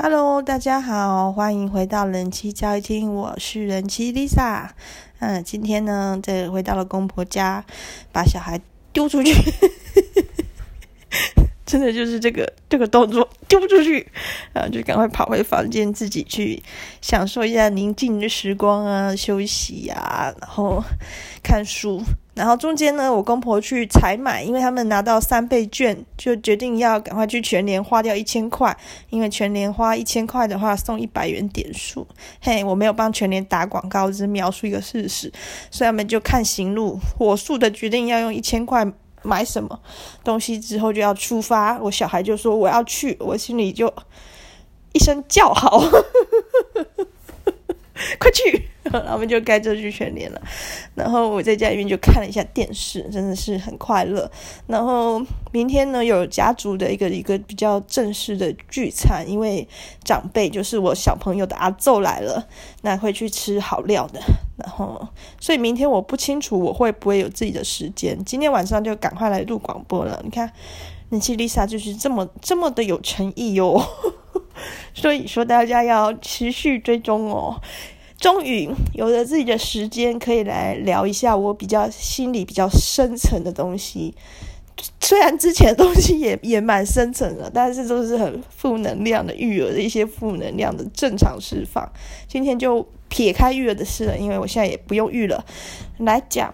[0.00, 4.68] Hello，大家好，欢迎回到人妻教育厅，我是人妻 Lisa。
[5.18, 7.64] 嗯，今天呢，这回到了公婆家，
[8.12, 8.60] 把小孩
[8.92, 9.34] 丢出去，
[11.66, 14.06] 真的就是这个这个动作丢不出去，
[14.52, 16.62] 然后就赶快跑回房间，自己去
[17.02, 20.80] 享受一下宁静的时光啊，休息啊，然后
[21.42, 22.00] 看书。
[22.38, 28.74] 然后中间呢，我公婆去采买，因为他们拿到三倍券，就决定要赶快去全联花掉一千块，
[29.10, 32.06] 因为全联花一千块的话送一百元点数。
[32.40, 35.32] 嘿，我没有帮全联打广告，只是描述一个事实，
[35.68, 38.86] 所以他们就看行路，火速的决定要用一千块
[39.22, 39.80] 买什么
[40.22, 41.76] 东西，之后就要出发。
[41.80, 43.92] 我小孩就说我要去，我心里就
[44.92, 45.82] 一声叫好，
[48.18, 48.68] 快去！
[48.90, 50.40] 然后我们就开车去全联了，
[50.94, 54.30] 然后我在家里面就看了一下电视，真的是很快乐。
[54.66, 55.20] 然后
[55.52, 59.66] 明天呢，有家族的一个一个比较正式的聚餐，因为
[60.02, 62.42] 长辈就是我小朋友的阿奏来了，
[62.80, 64.20] 那会去吃好料的。
[64.56, 65.06] 然后，
[65.38, 68.18] 所以明天我不清楚我会不会有自己的时间。
[68.24, 70.18] 今天晚上就赶快来录广播了。
[70.24, 70.50] 你看，
[71.10, 73.78] 你去 Lisa 就是这么这么的有诚意哟，
[74.94, 77.60] 所以说大家要持续追踪哦。
[78.18, 84.14] 终于有了自己的时间，可以来聊一下我比较心里比较深层的东西。
[85.00, 91.88] 虽然之前的东西也 也蛮深层的，但是都是很负能量的育儿的一些负能量的正常释放。
[92.28, 95.44] 今天就撇开育儿的事了，因为我现在也不用育了。
[95.98, 96.52] 来讲，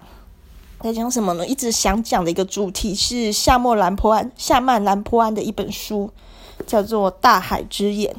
[0.83, 1.47] 来讲什么呢？
[1.47, 6.11] 一直想讲的一个主题是夏莫兰坡安夏曼兰坡安的一本书，
[6.65, 8.12] 叫做《大海之眼》。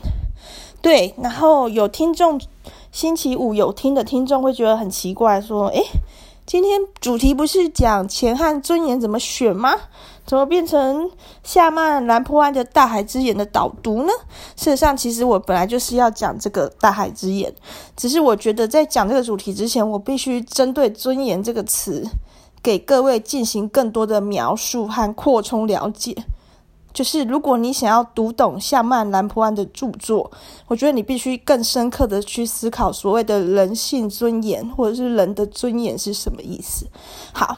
[0.81, 2.39] 对，然后有听众。
[2.91, 5.83] 星期五有听的听众会觉得很奇怪，说：“诶，
[6.45, 9.75] 今天主题不是讲钱和尊严怎么选吗？
[10.25, 11.11] 怎么变成
[11.43, 14.13] 夏曼兰坡安的《大海之眼》的导读呢？”
[14.55, 17.51] 事实上，其实我本来就是要讲这个《大海之眼》，
[17.97, 22.07] 只是我觉得在讲这个主题之前，我必须针对“尊严”这个词，
[22.63, 26.15] 给各位进行更多的描述和扩充了解。
[26.95, 30.31] 就是如果你想要读懂夏曼兰普安的著作，
[30.65, 36.87] 我觉得你必须更深刻的去思考所谓的人性尊严，或者是人的尊严是什么意思。
[37.33, 37.57] 好，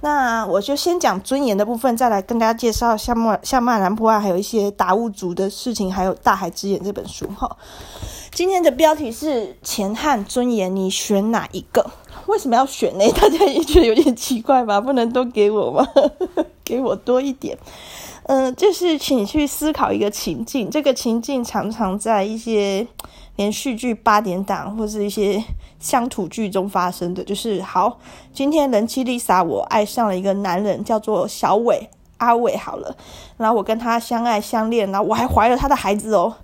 [0.00, 7.26] 那我就先讲尊严的部分，再来跟大家介绍夏曼夏曼兰普安还有一些达悟族的事情，还有《大海之眼》这本书。
[7.36, 7.54] 哈，
[8.32, 11.84] 今天的标题是钱和尊严，你选哪一个？
[12.26, 13.04] 为什么要选呢？
[13.12, 14.80] 大家也觉得有点奇怪吧？
[14.80, 15.86] 不能都给我吗？
[16.64, 17.58] 给我多一点。
[18.32, 22.86] 嗯、就是请去思考一个情境，这个情境常常在一些
[23.34, 25.42] 连续剧八点档或是一些
[25.80, 27.24] 乡土剧中发生的。
[27.24, 27.98] 就是好，
[28.32, 32.56] 今天人妻 Lisa 我爱上了一个男人，叫做小伟阿伟。
[32.56, 32.96] 好了，
[33.36, 36.36] 然后我跟他相爱相恋，然后我还怀了他的孩子哦。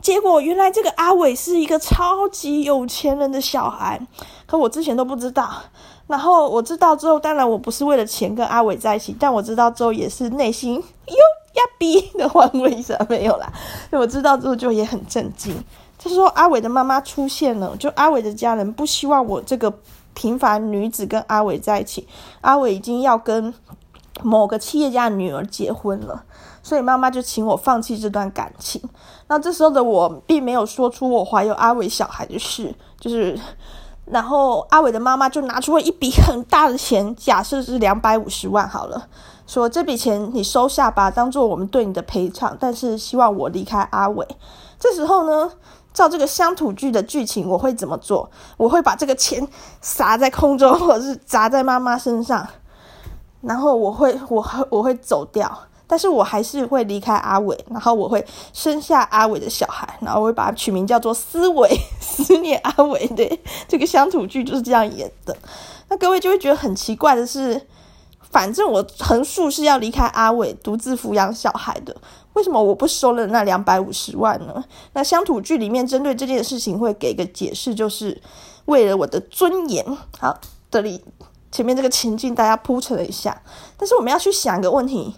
[0.00, 4.00] 结果原来这个阿伟是一个超级有钱人的小孩，
[4.46, 5.50] 可我之前都不知道。
[6.06, 10.74] 然后我知道之后，当然我不是为了钱跟阿伟在一起，但我知道之后也是内心
[11.08, 11.14] 哟
[11.54, 13.50] 呀逼 的换位一下没有啦。
[13.90, 15.56] 我知道之后就也很震惊，
[15.98, 19.72] 就是说阿伟的妈妈出现了，就阿伟的家人不希望我这个
[20.12, 22.06] 平凡女子跟阿伟在一起，
[22.42, 23.54] 阿伟已经要跟
[24.22, 26.22] 某个企业家的女儿结婚了，
[26.62, 28.78] 所以妈妈就请我放弃这段感情。
[29.28, 33.38] 那这时候的我并没有说出我怀有阿伟小孩的事，就是。
[34.06, 39.08] 然后阿伟的妈妈就拿出了一笔很大的钱，假设是两百五十万好了，
[39.46, 44.26] 说这笔钱你收下吧，当做我们对你的赔偿，但是希望我离开阿伟。
[44.78, 45.50] 这时候呢，
[45.94, 48.30] 照这个乡土剧的剧情，我会怎么做？
[48.58, 49.48] 我会把这个钱
[49.80, 52.46] 撒在空中，或者是砸在妈妈身上，
[53.40, 55.50] 然后我会，我会，我会走掉。
[55.86, 61.68] 但是我还是会离开阿伟，然后我会生下阿伟的小孩，然后我会把他取名叫做思伟，
[62.00, 63.06] 思念阿伟。
[63.08, 65.36] 对，这个乡土剧就是这样演的。
[65.88, 67.60] 那各位就会觉得很奇怪的是，
[68.30, 71.94] 反正我横竖是要离开阿伟，独自抚养小孩的，
[72.32, 74.64] 为什么我不收了那两百五十万呢？
[74.94, 78.18] 那乡土剧里面针对这件事情会给一个解释，就是
[78.64, 79.84] 为了我的尊严。
[80.18, 80.34] 好，
[80.70, 81.04] 这里
[81.52, 83.40] 前面这个情境大家铺陈了一下，
[83.76, 85.14] 但是我们要去想一个问题。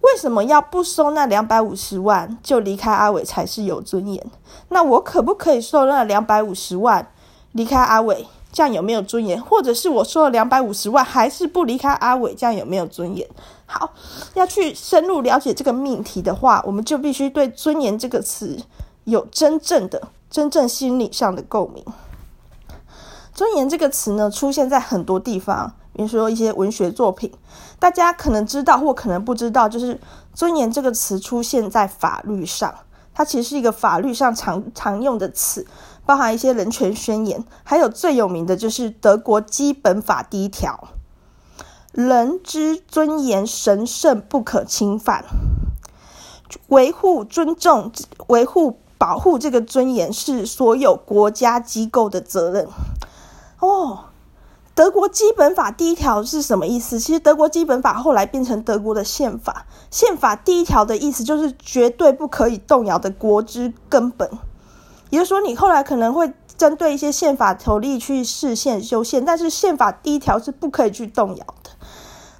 [0.00, 4.24] 为什么要不收那两百五十万就离开阿伟才是有尊严？
[4.68, 7.10] 那我可不可以收那两百五十万
[7.52, 8.26] 离开阿伟？
[8.52, 9.40] 这样有没有尊严？
[9.42, 12.34] 或者是我收了两百五十万还是不离开阿伟？
[12.34, 13.28] 这样有没有尊严？
[13.66, 13.92] 好，
[14.34, 18.58] 要去深入了解这个命题的话，我们就必须对“尊严”这个词
[19.04, 21.84] 有真正的、真正心理上的共鸣。
[23.34, 25.74] 尊严这个词呢，出现在很多地方。
[25.98, 27.32] 比如说一些文学作品，
[27.80, 30.00] 大家可能知道或可能不知道，就是
[30.32, 32.72] “尊严”这个词出现在法律上，
[33.12, 35.66] 它其实是一个法律上常常用的词，
[36.06, 40.86] 包含一些人权宣言，还有最有名的就是德国基本法第一条：
[41.90, 45.24] 人之尊严神圣不可侵犯，
[46.68, 47.90] 维护、尊重、
[48.28, 52.68] 维护、保护这个尊严是所有国家机构的责任。
[53.58, 54.04] 哦。
[54.78, 57.00] 德国基本法第一条是什么意思？
[57.00, 59.66] 其实德国基本法后来变成德国的宪法。
[59.90, 64.30] 宪法第一条的意思就是绝对不可以动摇的国之根本。
[65.10, 71.70] 也就是说，你后来可能会针对一些宪法条例去释宪修宪，但是宪法第一条是不可以去动摇的。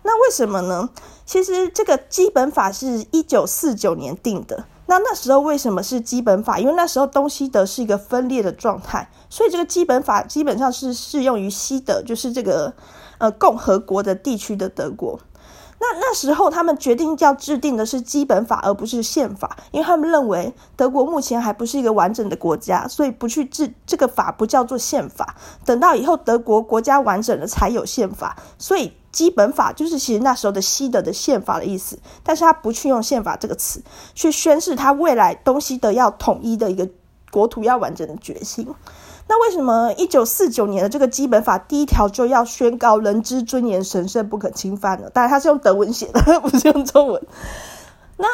[0.05, 0.91] 那为什么呢？
[1.27, 4.65] 其实这个基本法是一九四九年定的。
[4.89, 6.59] 那那时候为什么是基本法？
[6.59, 12.73] 因为那时候东西德是一个分裂的状态，所以这个基本法基本上是适用于西德，就是这个
[13.19, 15.21] 呃共和国的地区的德国。
[15.81, 25.37] 那那时候他们决定要制定的是基本法，而不是宪法，因为他们认为德国目前还不是一个完整的国家，所以不去制这个法不叫做宪法。
[25.65, 28.93] 等到以后德国国家完整了才有宪法，所以。
[29.11, 33.83] 基本法就是其实那时候的西德的宪法的意思，但是他不去用宪法这个词
[34.15, 36.87] 去宣示他未来东西德要统一的一个
[37.31, 38.69] 国土要完整的决心。
[39.29, 45.09] 那为什么一九四九年的这个基本法第一条就要宣告人之尊严神圣不可侵犯呢？
[45.11, 47.27] 当然他是用德文写的， 不是用中文。
[48.17, 48.27] 那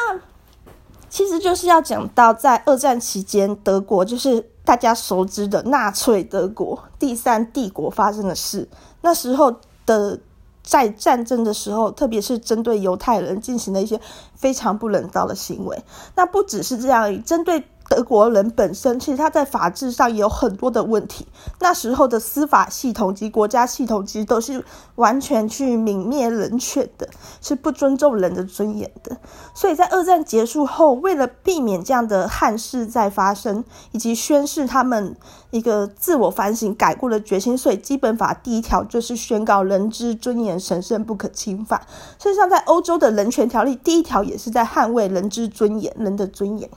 [1.09, 8.67] 其实就是要讲到在二战期间，德国就是大家熟知的纳粹德国第三帝国发生的事，
[9.01, 9.55] 那时候
[9.85, 10.19] 的。
[10.67, 14.01] 在战争的时候，特别是针对犹太人进行了一些
[14.33, 15.79] 非常不人道的行为。
[16.15, 17.63] 那不只是这样，针对。
[17.87, 21.27] 德国人本身其实他在法制上也有很多的问题。
[21.59, 24.63] 那时候的司法系统及国家系统其实都是
[24.95, 27.07] 完全去泯灭人权的，
[27.41, 29.17] 是不尊重人的尊严的。
[29.53, 35.15] 所以在二战结束后，为了避免这样的憾事再发生，以及宣示他们
[35.51, 41.79] 一个自我反省改过的决心，所以基本法第一条就是宣告人之尊严神圣不可侵犯。
[42.17, 46.69] 事实上，在欧洲的人权条例第一条也是在捍卫人之尊严，人的尊严。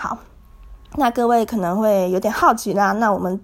[0.00, 0.18] 好，
[0.94, 2.92] 那各位可能会有点好奇啦。
[2.92, 3.40] 那我们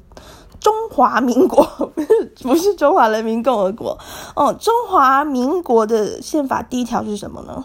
[0.60, 1.66] 中华民国
[2.42, 3.98] 不是中华人民共和国
[4.36, 4.54] 哦？
[4.54, 7.64] 中华民国的宪法第一条是什么呢？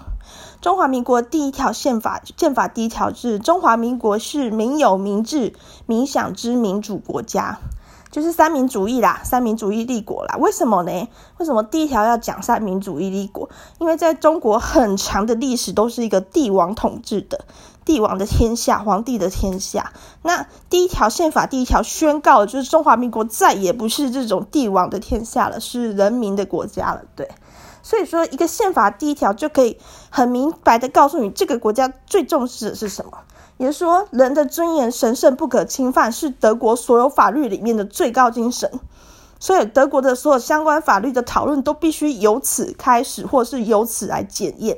[0.60, 5.54] 中华民国第一条宪法宪法第一条是中华民国是民有、民治、
[5.86, 7.60] 民享之民主国家，
[8.12, 10.36] 就是三民主义啦，三民主义立国啦。
[10.40, 11.08] 为什么呢？
[11.38, 13.48] 为什么第一条要讲三民主义立国？
[13.78, 17.46] 因为在中国很长的历史都是一个帝王统治的。
[17.90, 19.94] 帝王的天下，皇帝的天下。
[20.22, 27.02] 那第一条宪法第一条宣告，就是中华民国再也不是这种帝王的天下了，是人民的国家了。
[27.16, 27.32] 对，
[27.82, 29.80] 所以说一个宪法第一条就可以
[30.12, 33.12] 很明白的告诉你，这个国家最重视的是什么，
[33.58, 38.72] 也就是说，人的尊严神圣不可侵犯，是德国所有法律里面的最高精神。
[39.40, 44.78] 所以德国的所有相关法律的讨论都必须由此开始，或是由此来检验。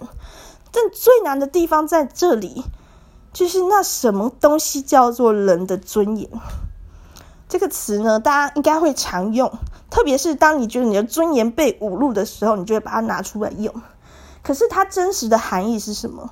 [0.71, 2.63] 但最难的地方在这里。
[3.33, 6.29] 就是那什么东西叫做人的尊严？
[7.47, 9.51] 这个词呢，大家应该会常用，
[9.89, 13.73] 特别是当你觉得你的尊严被侮辱的时候，你就会把它拿出来用。
[14.41, 16.31] 可是它真实的含义是什么？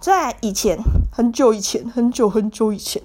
[0.00, 0.78] 在以前，
[1.12, 3.02] 很久以前，很久很久以前，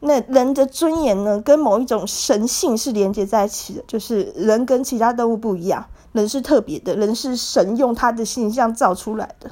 [0.00, 9.50] 那人的尊严呢，跟某一种神性是连接在一起的，就是人跟其他动物不一样，人是特别的，人是神用他的形象造出来的。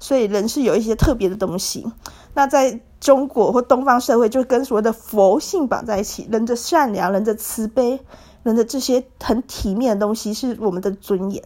[0.00, 1.86] 所以人是有一些特别的东西，
[2.34, 6.28] 那在中国或东方社会，就跟所谓的佛性绑在一起。
[6.30, 8.00] 人的善良、人的慈悲、
[8.42, 11.42] 人的这些很体面的东西，是我们的尊严。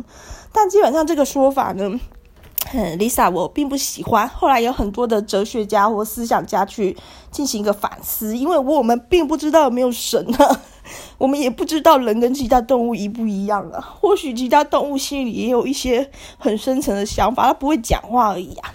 [0.52, 1.98] 但基本上这个说法呢，
[2.72, 4.28] 嗯，Lisa 我并不喜欢。
[4.28, 6.96] 后来有很多的哲学家或思想家去
[7.30, 10.60] 进行一个反思，因为我们并不知道有没有神啊。
[11.18, 18.70] 我们也不知道人跟其他动物一不一样啊，或许其他动物心里也有一些很深层的想法，它不会讲话而已啊。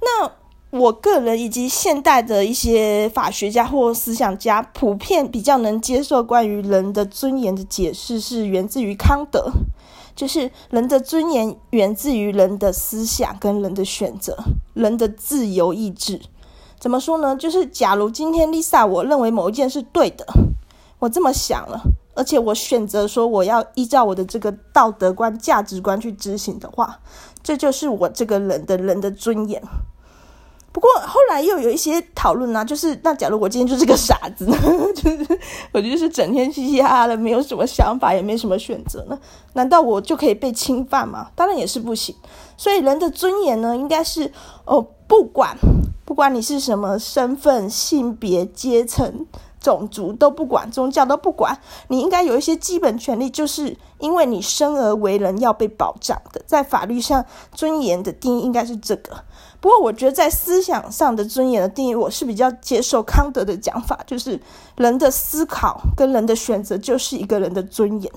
[0.00, 0.30] 那
[0.70, 9.50] 我个人以及现代的一些法学家或思想家，普遍比较能接受关于人的尊严的解释，是源自于康德，
[10.14, 14.36] 就是人的尊严源自于人的思想跟人的选择，
[14.74, 16.20] 人的自由意志。
[16.78, 17.34] 怎么说呢？
[17.34, 20.26] 就是假如今天 Lisa 我认为某一件是对的。
[20.98, 21.80] 我这么想了，
[22.14, 26.98] 而且我选择说我要依照我的这个道德观、价值观去执行的话，
[27.42, 29.62] 这就是我这个人的人的尊严。
[30.70, 34.56] 不过后来又有一些讨论啊，就是那假如我今天就是个傻子呢，
[34.94, 35.40] 就是
[35.72, 39.18] 我就是整天嘻嘻哈哈的，没有什么想法，也没什么选择呢，
[39.54, 41.30] 难道我就可以被侵犯吗？
[41.34, 42.14] 当然也是不行。
[42.56, 44.32] 所以人的尊严呢，应该是
[44.64, 44.86] 哦。
[45.08, 45.56] 不管
[46.04, 49.26] 不管你是什么身份、性别、阶层。
[49.60, 56.40] 种族都不管，宗教都不管，你应该有一些基本权利，就是因为你生而为人要被保障的。
[56.46, 59.24] 在法律上，尊严的定义应该是这个。
[59.60, 64.40] 不过，我觉得在思想上的尊严的定义，我是比较接受康德的讲法，就是
[64.76, 68.12] 人的思考跟人的选择就是一个人的尊严。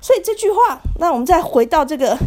[0.00, 2.18] 所以这句话，那我们再回到这个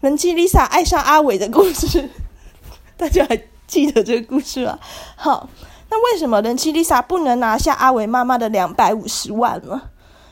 [0.00, 2.08] 人妻 Lisa 爱上阿伟的故事，
[2.96, 4.78] 大家还记得这个故事吗？
[5.16, 5.48] 好。
[5.94, 9.80] 那为什么人妻 Lisa 不能拿下阿伟妈妈的两百五十万呢？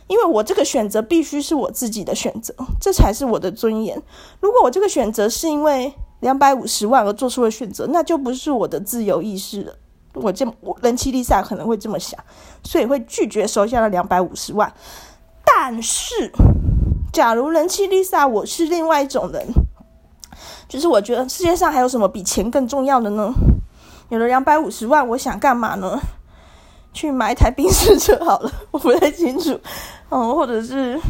[0.08, 4.02] 因为我这个选择必须是我自己的选择，这才是我的尊严。
[4.40, 9.76] 如果我这个选择是因为两百五十万而做出的选择，那就不是我的自由意识了。
[10.14, 10.44] 我这
[10.82, 12.18] 人妻 Lisa 可能会这么想，
[12.64, 14.74] 所以会拒绝收下了两百五十万。
[15.44, 16.32] 但是，
[17.12, 19.46] 假如人妻 Lisa 我是另外一种人，
[20.68, 23.32] 就是我觉得世界上还有什么比钱更重要的呢？
[24.12, 25.98] 有了两百五十万，我想干嘛呢？
[26.92, 29.58] 去买一台宾士车好了，我不太清楚。
[30.10, 31.00] 嗯，或者是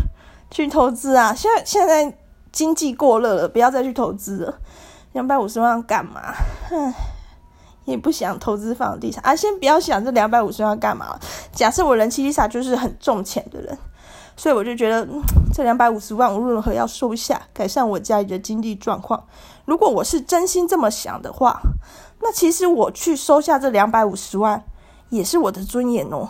[0.52, 1.35] 去投资啊？
[1.35, 2.16] 现在现在
[2.52, 4.54] 经济过热了，不要再去投资了。
[5.14, 6.32] 两百五十万干嘛？
[6.71, 6.94] 唉，
[7.87, 9.35] 也不想投资房地产啊。
[9.35, 11.18] 先不要想这两百五十万干嘛。
[11.50, 13.76] 假设我人妻 Lisa 就是很重钱的人，
[14.37, 15.04] 所以我就觉得、
[15.52, 19.25] 这两百五十万无论如何要收下，改善我家里的经济状况。
[19.64, 21.61] 如果我是真心这么想的话。
[22.23, 24.62] 那其实我去收下这两百五十万，
[25.11, 26.25] 也是我的尊严哦。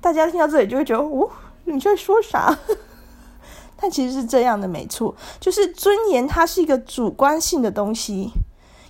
[0.00, 1.30] 大家听到这里就会觉得，哦，
[1.64, 2.58] 你在说啥？
[3.80, 8.32] 但其实是这样的，没错，就是尊严它是一个主观性的东西，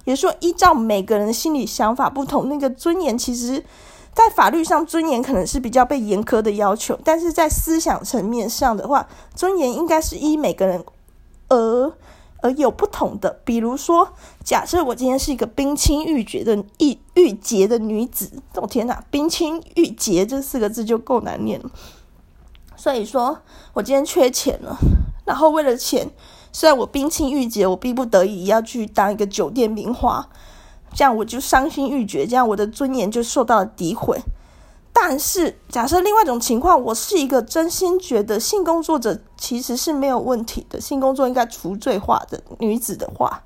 [0.05, 3.63] 也说，依照每个人的心理想法不同，那个尊严其实，
[4.15, 10.83] 在法律上尊严可能是比较被严苛的要求，但是在思想层面上的话，尊严应该是依每个人
[11.49, 11.93] 而。
[12.43, 14.13] 而有不同的，比如说，
[14.45, 21.71] 假设我今天是一个冰清玉洁的玉玉洁的女子，我、天哪，冰清玉洁这四个字就够难念了。
[22.77, 23.39] 所以说
[23.75, 24.77] 我今天缺钱了，
[25.25, 26.11] 然后为了钱，
[26.53, 30.29] 虽然我冰清玉洁，我逼不得已要去当一个酒店名花，
[30.93, 34.21] 这样我就伤心欲绝，这样我的尊严就受到了诋毁。
[34.95, 43.43] 但是，假设另外一种情况，我是一个真心觉得性工作者其实是没有问题的，性工作应该除罪化的女子的话，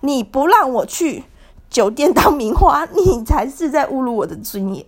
[0.00, 1.24] 你不让我去
[1.68, 4.84] 酒店当名花，你才是在侮辱我的尊严。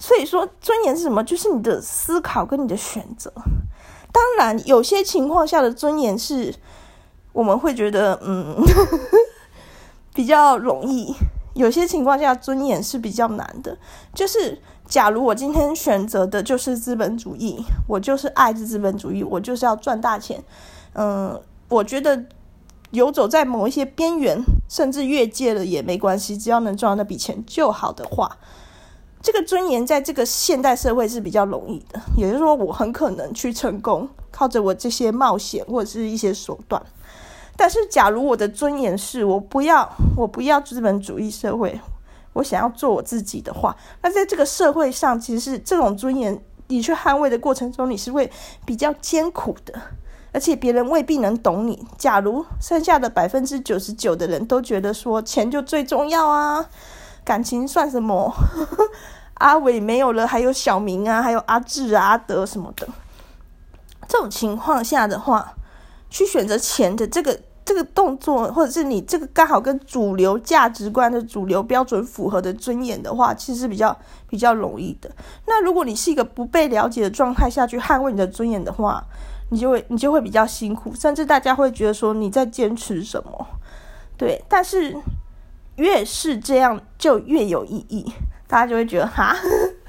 [0.00, 1.22] 所以说，尊严是什么？
[1.22, 3.32] 就是你的思考跟你的选择。
[4.12, 6.52] 当然，有些情况下的尊严是
[7.32, 8.56] 我们会觉得，嗯，
[10.12, 11.14] 比较容易；
[11.54, 13.78] 有些情况下尊严是比较难的，
[14.12, 14.60] 就是。
[14.88, 20.42] 假如我今天选择的就是资本主义，我就是爱着资本主义，我就是要赚大钱。
[20.94, 22.24] 嗯，我觉得
[22.90, 28.38] 游走在某一些边缘，甚至越界了也没关系，只要能赚到那笔钱就好的话，
[29.20, 32.00] 这个尊严在这个现代社会是比较容易的。
[32.16, 36.82] 也就是说，我很可能去成功，靠着我这些冒险或者是一些手段。
[37.54, 41.78] 但是，假如我的尊严是我不要，我不要资本主义社会。
[42.38, 48.30] 我想要做我自己的话，那在这个社会上，其实是这种尊严，你去捍卫的过程中，你是会
[48.64, 49.74] 比较艰苦的，
[50.32, 51.84] 而且别人未必能懂你。
[51.96, 56.64] 假如剩下的百分之九十九的人都觉得说钱就最重要啊，
[57.24, 58.32] 感情算什么？
[59.34, 62.88] 阿伟没有了，还有小明啊，还有阿志啊、阿德什么的。
[64.08, 65.54] 这种情况下的话，
[66.08, 67.40] 去选择钱的这个。
[67.68, 73.94] 这个动作，或者是你这个刚好跟主流价值观的主流标准符合的尊严的话，其实是比较
[74.26, 75.10] 比较容易的。
[75.46, 79.04] 那如果你是一个不被了解的状态下去捍卫你的尊严的话，
[79.50, 83.46] 你就会你就会比较辛苦，甚至大家会觉得说你在坚持什么？
[84.16, 84.96] 对，但是
[85.76, 88.10] 越是这样就越有意义，
[88.46, 89.36] 大家就会觉得哈，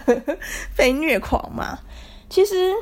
[0.76, 1.80] 被虐狂嘛。
[2.30, 2.74] 其实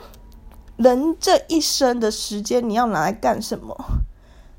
[0.77, 3.75] 人这一生的时间，你要拿来干什么？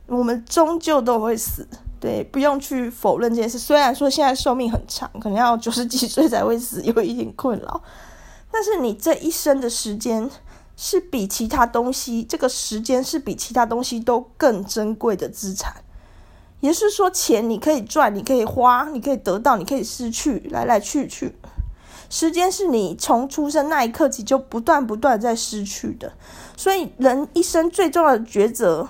[0.09, 1.69] 我们终究都会死，
[2.01, 3.59] 对，不用去否认这件事。
[3.59, 7.83] 虽然说现在寿命很长，可能要九十几岁才会死，有一点困扰。
[8.51, 10.31] 但是你这一生的时间
[10.79, 15.75] 是比其他东西，这个时间是比其他东西都更珍贵的资产。
[16.61, 21.37] 也是说，钱你可以赚，你可以花，你可以得到，你可以失去，来来去去。
[22.09, 26.15] 时间是你从出生那一刻起就不断不断在失去的。
[26.57, 28.89] 所以人一生最重要的抉择。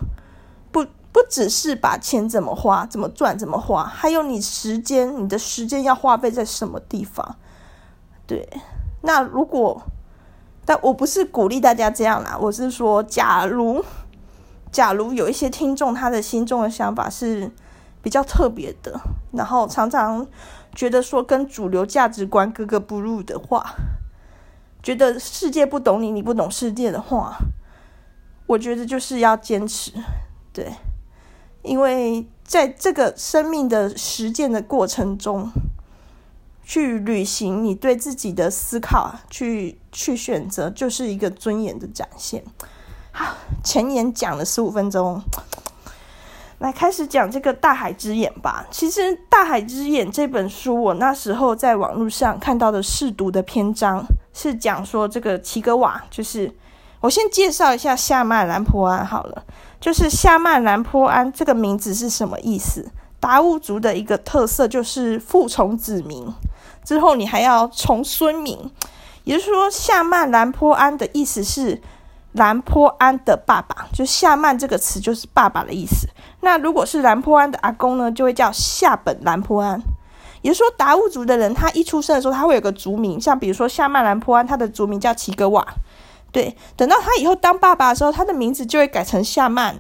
[1.19, 7.35] 不只是把钱怎么花、怎么赚、怎么花，还有你时间，你的时间要花费在什么地方？
[8.25, 8.49] 对，
[9.03, 9.83] 那如果，
[10.65, 13.85] 但我不是鼓励大家这样啦，我是说，假如，
[14.71, 17.51] 假如有一些听众他的心中的想法是
[18.01, 19.01] 比较特别的，
[19.33, 20.25] 然后常常
[20.73, 23.75] 觉得说跟主流价值观格格不入的话，
[24.85, 27.37] 觉得世界不懂你，你不懂世界的话，
[28.47, 29.91] 我觉得就是要坚持，
[30.53, 30.73] 对，
[31.69, 35.51] 因为在这个生命的实践的过程中。
[36.71, 42.45] 去履行你对自己的思考，去去选择，就是一个尊严的展现。
[43.11, 43.35] 好，
[43.65, 45.19] 前言讲了十五分钟，
[46.59, 48.67] 来开始讲这个《大海之眼》吧。
[48.71, 56.55] 其实《大海之眼》这本书，我那时候在网络上看到的试读的篇章，是讲说这个齐格瓦，就是
[57.01, 59.43] 我先介绍一下夏曼兰普安好了，
[59.81, 62.91] 就是夏曼兰坡安这个名字是什么意思？
[63.21, 66.33] 达悟族的一个特色就是父从子名。
[66.85, 68.71] 之后，你还要从孙名，
[69.25, 71.83] 也就是说，夏曼兰坡安的意思是
[72.33, 76.09] 兰坡安的爸爸，就夏曼这个词就是爸爸的意思。
[76.41, 79.81] 那如果是兰坡安的阿公呢，就会叫夏本兰坡安。
[80.41, 85.67] 也就是说，达悟族的人，他一出生的时候，他会有个族名，像比如说夏曼兰坡安，他的族名叫齐格瓦。
[86.33, 89.79] 对，等到他以后当爸爸的时候，他的名字就会改成夏曼。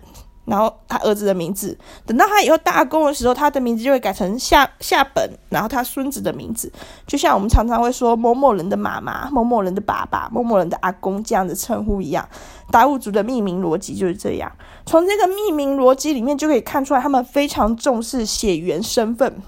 [0.48, 1.76] 然后他儿子的名字，
[2.06, 6.72] 等到他以后当阿公的时候，他的名字就会改成夏夏本，然后他孙子的名字，
[7.06, 12.26] 就像我们常常会说某某人的妈妈、某某人的爸爸、某某人的阿公这样的称呼一样。
[12.70, 14.50] 达悟族的命名逻辑就是这样，
[14.86, 19.42] 从这个命名逻辑里面就可以看出来，他们非常重视血缘身份，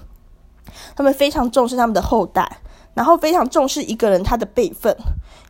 [0.95, 2.59] 他们非常重视他们的后代，
[2.93, 4.95] 然后非常重视一个人他的辈分，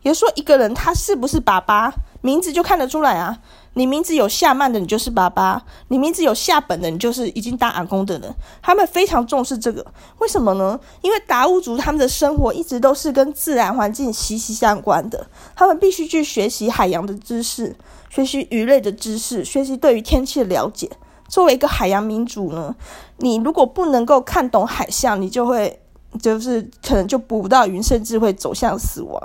[0.02, 3.38] 也就是说，一个人他是不是爸爸，名字就看得出来啊。
[3.74, 5.58] 你名字有夏曼的，你就是爸爸；
[5.88, 8.34] 你名字有夏本的，你就是已经当阿公的人。
[8.60, 9.84] 他们非常重视这个，
[10.18, 10.78] 为什么呢？
[11.00, 17.74] 因为达悟族他们的生活一直都是跟自然环境息息相关的，他们必须去学习海洋的知识，
[18.10, 20.90] 学习鱼类的知识，学习对于天气的了解。
[21.26, 22.76] 作为一个海洋民族呢，
[23.16, 25.80] 你如果不能够看懂海象，你就会
[26.20, 29.20] 就是可能就捕不到鱼，甚至会走向死亡。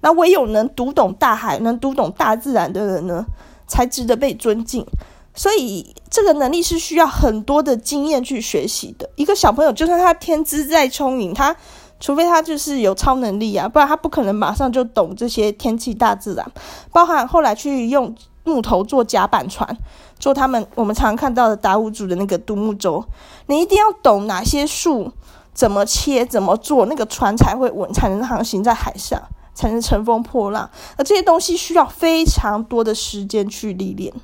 [0.00, 3.24] 那唯有能读懂大海、能读懂大自然的人呢，
[3.66, 4.86] 才值得被尊敬，
[5.34, 9.10] 所以这个能力是需要很多的经验去学习的。
[9.16, 11.56] 一个小朋友，就算他天资再聪明，他
[11.98, 16.48] 除非他就是有超能力啊，不然他不可能马上就懂这些天气、大自然。
[16.92, 19.76] 包含后来去用木头做甲板船，
[20.20, 23.04] 做他们我们常看到的达悟族的那个独木舟，
[23.46, 25.12] 你一定要懂哪些树
[25.58, 29.20] 怎么切、怎么做，那个船才会稳，才能航行在海上。
[29.58, 34.14] 才能乘风破浪，而这些东西需要非常多的时间去历练。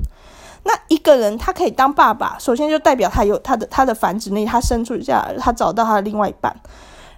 [0.63, 6.55] 那一个人他可以当爸爸，首先就代表他有他的他的繁殖力，他生出下来，他找到他的另外一半。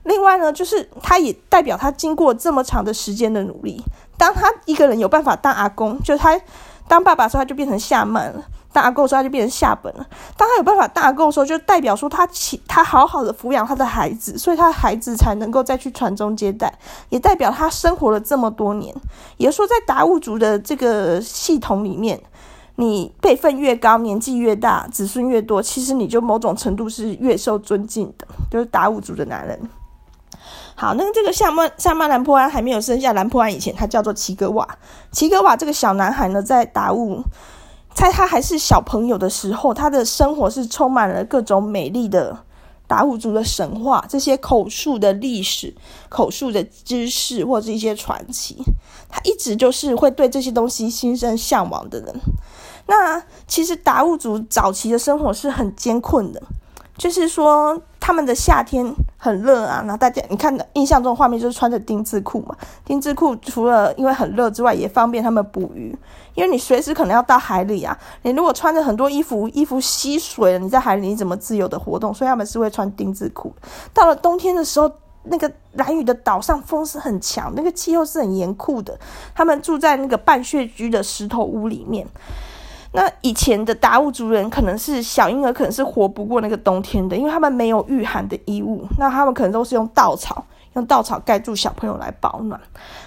[0.04, 3.84] 另外呢，就是他也代表他经过这么长的时间的努力。
[4.16, 6.40] 当他一个人有办法当阿公，就他
[6.88, 8.42] 当爸爸的时候，他就变成下曼了。
[8.76, 10.06] 大阿公的时候，他就变成下本了。
[10.36, 18.94] 当他有办法大阿公的时候，就代表说他起他好好的抚养他的孩子，所以他的孩子才能够再去传宗接代，也代表他生活了这么多年。
[19.38, 22.20] 也就是说，在达悟族的这个系统里面，
[22.74, 29.58] 你辈分越高，年纪越大，子孙越多，其实你就某种程度是越受尊敬的，就是达悟族的男人。
[30.74, 34.68] 好，那这个夏曼夏曼兰坡安还没有生下兰坡安以前，他叫做齐格瓦。
[35.10, 37.22] 齐格瓦这个小男孩呢，在达悟。
[37.96, 42.38] 在他还是小朋友的时候，他的生活是充满了各种美丽的
[42.86, 45.74] 达悟族的神话，这些口述的历史、
[46.10, 48.58] 口述的知识或者一些传奇。
[49.08, 52.14] 他一直就是会对这些东西心生向往的人。
[52.86, 56.42] 那其实达悟族早期的生活是很艰困的。
[56.96, 62.56] 就是说，他们的夏天很热啊，然后大家你看的印象中的画面就是穿着丁字裤嘛。
[62.84, 65.94] 丁字裤除了因为很热之外，也方便他们捕鱼，
[66.34, 67.96] 因为你随时可能要到海里啊。
[68.22, 72.14] 你如果穿着很多衣服，衣服吸水了，你在海里你怎么自由的活动？
[72.14, 73.54] 所以他们是会穿丁字裤。
[73.92, 74.90] 到了冬天的时候，
[75.24, 78.98] 那个蓝雨的岛上风是很强，那个气候是很严酷的。
[79.34, 82.06] 他们住在那个半穴居的石头屋里面。
[82.96, 92.58] 那以前的达悟族人可能是小婴儿，可能是活不过那个冬天的，因为他们没有御寒的衣物，那他们可能都是用稻草，用稻草盖住小朋友来保暖。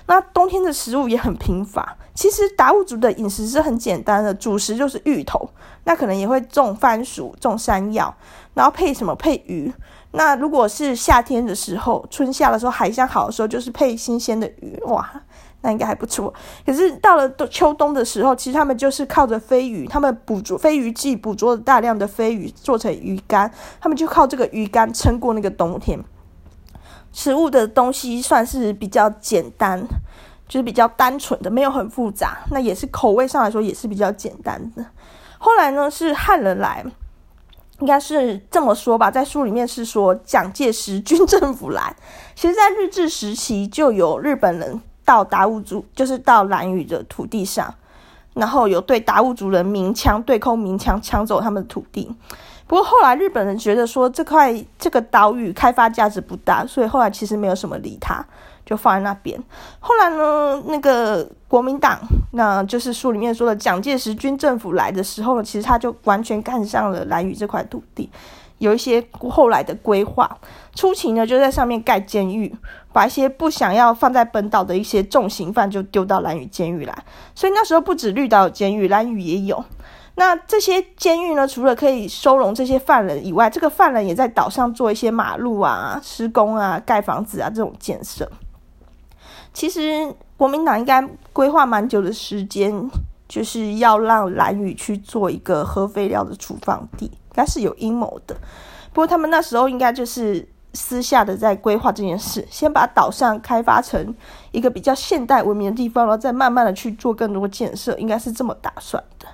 [0.06, 5.50] 那冬天的食物也很贫乏，其实达悟族的饮食是很简单的，主食就是芋头，
[5.86, 8.16] 那可能也会种番薯、种山药，
[8.54, 9.16] 然后配什么？
[9.16, 9.74] 配鱼。
[10.12, 15.10] 那如果是夏天的时候，春夏的时候，海象好的时候，就是配新鲜的鱼，哇。
[15.62, 16.34] 那应该还不错，
[16.66, 26.00] 可是到了秋冬的时候，其实他们就是靠着飞鱼，他们捕捉飞鱼季，捕捉大量的飞鱼做成鱼干，他们就靠这个鱼干撑过那个冬天。
[27.12, 29.86] 食物的东西算是比较简单，
[30.48, 32.38] 就是比较单纯的，没有很复杂。
[32.52, 34.86] 那也是口味上来说也是比较简单的。
[35.40, 36.86] 后来呢，是汉人来，
[37.80, 41.96] 应该是这么说吧，在书里面是说蒋介石 军政府来，
[42.36, 47.74] 其实，在日治时期就有日本人到达悟族，就是到兰屿的土地上，
[48.36, 52.16] 然后有对达悟族人鸣枪，对空鸣枪抢走他们的土地。
[52.68, 58.24] 不过后来日本人觉得说这块这个岛屿开发价值不大，所以后来其实没有什么理他，
[58.64, 59.42] 就放在那边。
[59.80, 61.98] 后来呢，那个国民党，
[62.34, 68.08] 那就是书里面说的蒋介石军政府来的时候呢，其实他就完全看上了兰屿这块土地，
[68.60, 70.38] 有一些后来的规划。
[70.76, 72.56] 初期呢，就在上面盖监狱，
[72.92, 77.04] 把一些不想要放在本岛的一些重刑犯就丢到兰屿监狱来。
[77.36, 79.64] 所以那时候不止绿岛有监狱，兰屿也有。
[80.16, 88.30] 那这些监狱呢，除了可以收容这些犯人以外，这个犯人也在岛上做一些马路啊、施工啊、盖房子啊这种建设。
[89.54, 92.90] 其实国民党应该规划蛮久的时间，
[93.30, 98.36] 就是要让兰屿去做一个核废料的储放地，应该是有阴谋的。
[98.92, 104.14] 不过他们那时候应该就是私下的在规划这件事，先把岛上开发成
[104.52, 109.26] 一个比较现代文明的地方，然后再慢慢的去做更多的建设，应该是这么打算的。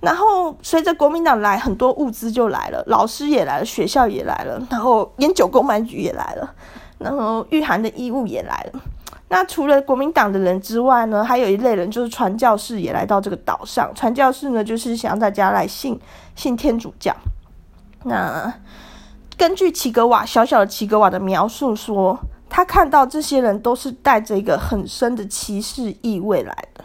[0.00, 6.54] 然后随着国民党来，很多物资就来了，老师也来了，学校也来了，然后烟酒公卖局也来了，
[6.98, 8.80] 然后御寒的衣物也来了。
[9.28, 13.90] 那除了国民党的人之外呢，还有一类人，就是传教士也来到这个岛上。
[13.94, 15.98] 传教士呢，就是想让大家来信
[16.34, 17.14] 信天主教。
[18.02, 18.52] 那
[19.42, 22.16] 根据齐格瓦小小的齐格瓦的描述说，
[22.48, 26.84] 他看到这些人都是带着一个很深的歧视意味来的。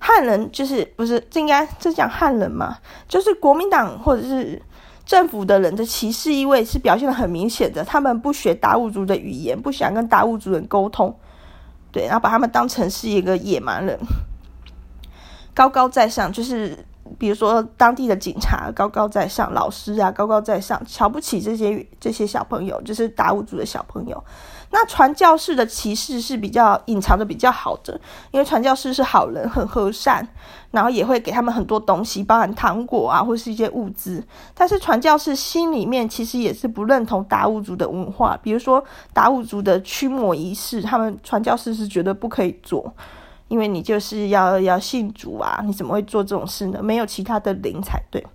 [0.00, 2.78] 汉人就是不是这应该这讲汉人嘛？
[3.06, 4.60] 就是国民党或者是
[5.06, 7.84] 政府的人的歧视意味是表现得很明显的。
[7.84, 11.16] 他们不学达悟族的语言，不想跟达悟族人沟通，
[11.92, 13.96] 对，然后把他们当成是一个野蛮人，
[15.54, 16.76] 高高在上，就是。
[17.18, 24.22] 比如说，当地的警察高高在上，老师啊高高在上，瞧不起这些这些小朋友，就是达悟族的小朋友。
[24.70, 28.00] 那传教士的歧视是比较隐藏的比较好的，
[28.32, 30.26] 因为传教士是好人，很和善，
[30.72, 34.20] 然后也会给他们很多东西，包含糖果啊或是一些物资。
[34.52, 42.92] 但是传教士心里面其实也是不认同达悟族的文化，比如说达悟族的驱魔仪式，他们传教士是绝对不可以做。
[43.48, 46.82] 因为你就是要要信主啊，你怎么会做这种事呢？
[46.82, 48.26] 没有其他的灵才对。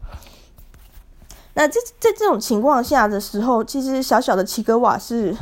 [1.56, 5.36] 那这在这种情况下的时候，其实小小的齐格瓦是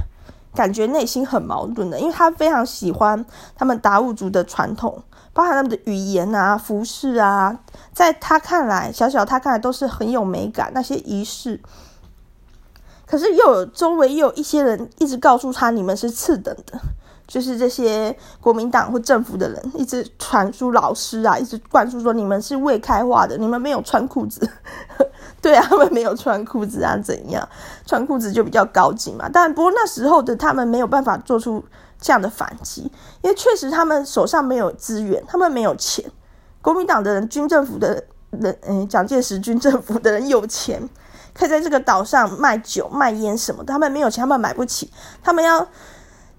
[0.56, 3.24] 感觉内心很矛盾的，因为他非常喜欢
[3.56, 5.04] 他们达悟族的传统，
[5.34, 7.60] 包含他们的语言啊、服饰啊，
[7.94, 11.62] 在他看来，小小他看来都是很有美感那些仪式。
[13.06, 16.80] 可是又有周围又有一些人一直告诉他，你们是次等的。
[17.28, 24.50] 就是这些国民党或政府的人一直传输老师啊，一直灌输说你们是未开化的，你们没有穿裤子。
[25.42, 27.48] 对啊，他们没有穿裤子啊，怎样？
[27.86, 29.30] 穿裤子就比较高级嘛。
[29.32, 31.64] 但不过那时候的他们没有办法做出
[32.00, 32.90] 这样的反击，
[33.22, 36.04] 因为确实他们手上没有资源，他们没有钱。
[36.62, 40.82] 国民党的人、军政府的人，嗯，蒋介石军政府的人有钱，
[41.34, 43.72] 可以在这个岛上卖酒、卖烟什么的。
[43.74, 44.90] 他们没有钱，他们买不起，
[45.22, 45.68] 他们要。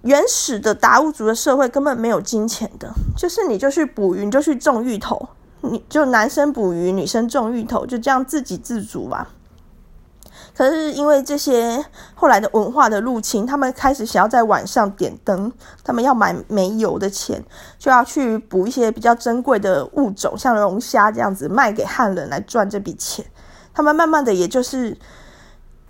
[0.02, 5.28] 原始的达悟族的社会根本没有金钱的，就是你就去捕鱼，你就去种芋头，
[5.62, 9.30] 你就男生捕鱼，女生种芋头，就这样自给自足吧。
[10.56, 11.84] 可是因为这些
[12.14, 17.44] 后来的文化的入侵，他们开始想要在晚上点灯，他们要买煤油的钱，
[17.78, 23.24] 就要去捕一些比较珍贵的物种，像龙虾这样子卖给汉人来赚这笔钱。
[23.74, 24.96] 他们慢慢的也就是。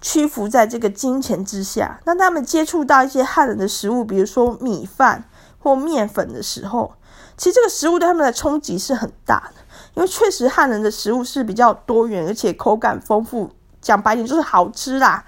[0.00, 5.24] 屈服在这个金钱之下，当他们接触到一些汉人的食物，比如说米饭
[5.58, 6.92] 或面粉的时候，
[7.36, 9.60] 其实这个食物对他们的冲击是很大的，
[9.94, 15.24] 因为确实汉人的食物是比较多元，而且口感丰富，讲白点就是好吃啦。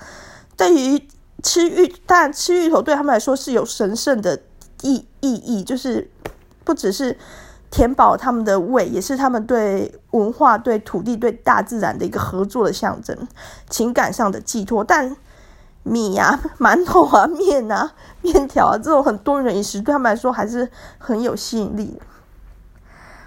[0.57, 1.09] 对于
[1.43, 4.41] 吃芋，当然吃芋头对他们来说是有神圣的
[4.83, 6.11] 意意义，就是
[6.65, 7.19] 不只是。
[7.71, 13.17] 填饱他们的胃，也是他们对文化、对土地、对大自然的一个合作的象征，
[13.69, 14.83] 情感上的寄托。
[14.83, 15.17] 但
[15.83, 22.01] 米啊、馒头啊、面啊、面条啊这种很多元饮食，对他们来说还是很有吸引力。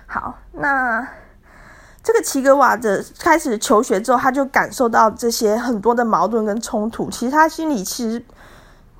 [0.05, 1.07] 好，那
[2.03, 7.09] 这个齐格瓦的开始求学之后，他就感受到这些很多的矛盾跟冲突。
[7.09, 8.23] 其实他心里其实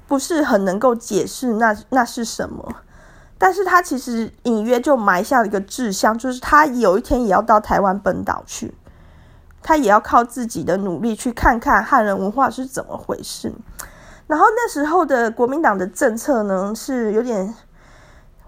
[0.08, 2.76] 不是很能够解释那那是什么。
[3.38, 8.74] 但是他其实隐约就埋下了一个志向，就是他有一天也要到台湾本岛去，
[9.62, 13.54] 他也要靠自己的努力去看看汉人文化是怎么回事。
[14.28, 17.54] 然后那时候的国民党的政策呢，是有点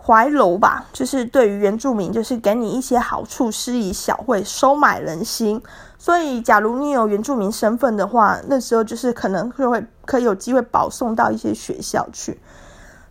[0.02, 5.62] 怀柔吧，就是对于原住民，就是给你一些好处，施以小惠，收买人心，
[5.98, 12.40] 所以假如你有原住民身份的话，那时候就是可能就会可以有机会保送到一些学校去。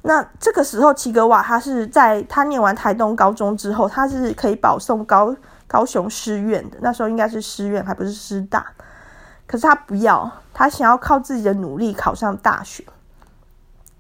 [0.07, 5.35] 那这个时候，齐格瓦他是在他念完台东高中之后，他是可以保送高
[5.67, 6.77] 高雄师院的。
[6.83, 8.67] 那时候应该是师院，还不是师大。
[9.47, 12.85] 可是他不要，他想要靠自己的努力考上大学。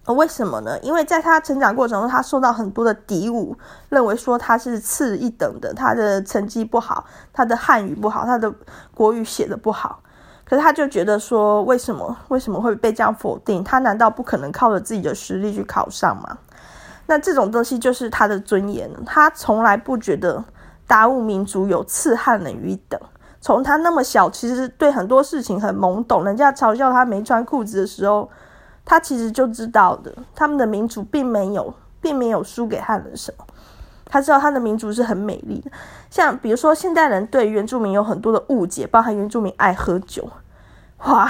[0.04, 0.78] 为什么呢？
[0.80, 3.56] 因为在他成长过程中，他受到很多的敌侮，
[3.88, 8.52] 认为说他是次一等的，他的成绩不好，他的汉语不好，他的
[8.92, 10.00] 国语写的不好。
[10.54, 13.64] 可是他就觉得说，为什么为什么会被这样否定？
[13.64, 16.38] 他难道不可能靠着自己的实力去考上吗？
[17.06, 18.88] 那这种东西就是他的尊严。
[19.04, 20.44] 他从来不觉得
[20.86, 23.00] 达悟民族有次汉人于等。
[23.40, 26.24] 从他那么小，其实对很多事情很懵懂。
[26.24, 28.30] 人家嘲笑他没穿裤子的时候，
[28.84, 30.14] 他其实就知道的。
[30.36, 33.44] 他们的民族并没有，并没有输给汉人什么。
[34.06, 35.72] 他知道他的民族是很美丽的，
[36.08, 40.30] 像比如说现代人对原住民有很多的误解，包含原住民爱喝酒，
[41.04, 41.28] 哇，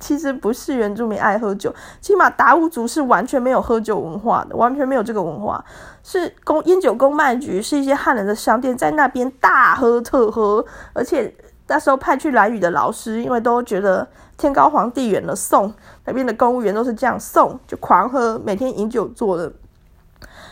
[0.00, 5.62] 其实不是原住民爱喝酒，起码达悟族是完全没有喝酒文化的，完全没有这个文化，
[6.02, 11.34] 是公烟酒公卖局，是一些汉人的商店在那边大喝特喝，而且
[11.66, 14.06] 那时候派去兰屿的老师，因为都觉得
[14.38, 15.72] 天高皇帝远了，送
[16.06, 19.52] 那边的公务员都是这样送，就狂喝，每天饮酒做的。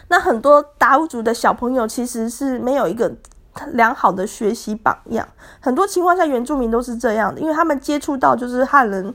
[0.08, 3.12] 那很多达悟族的小朋友其实是没有一个
[3.72, 5.26] 良好的学习榜样，
[5.60, 9.14] 很多情况下原住民都是这样的，因为他们接触到就是汉人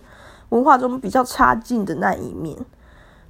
[0.49, 2.57] 文化中比较差劲的那一面。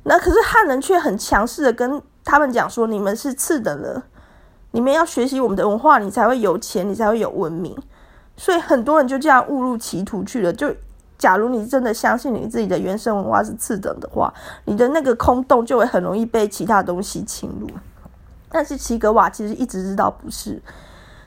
[0.03, 4.01] 那可是汉人却很强势的跟他们讲说：“你们是次等的，
[4.71, 7.77] 你们要学习我们的文化，你才会有钱，你才会有文明。”
[8.37, 10.73] 所以很多人就这样误入歧途去了，就。
[11.17, 14.33] 假如你真的相信你自己的原生文化是次等的话，
[14.65, 17.69] 你的那个空洞就会很容易被其他东西侵入。
[18.49, 20.59] 但是齐格瓦其实一直知道不是，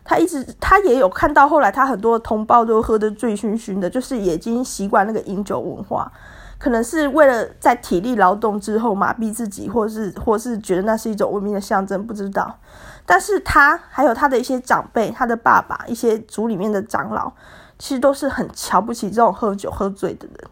[0.04, 6.12] 他一直他也有看到后来他很多同胞都喝得醉醺醺的，就是已经习惯那个饮酒文化，
[6.58, 12.58] 可能是为了在体力劳动之后麻痹自己，或是或是觉得那是一种文明的象征，不知道。
[13.06, 17.32] 但是他还有他的一些长辈，他的爸爸，一些族里面的长老。
[17.76, 20.48] 其实都是很瞧不起这种喝酒喝醉的人。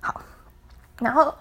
[0.00, 0.18] 好，
[0.98, 1.32] 然后